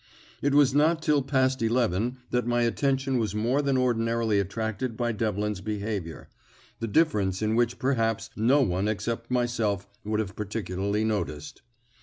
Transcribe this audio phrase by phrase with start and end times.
[0.41, 5.11] It was not till past eleven that my attention was more than ordinarily attracted by
[5.11, 6.27] Devlin's behaviour,
[6.79, 11.61] the difference in which perhaps no one except myself would have particularly noticed.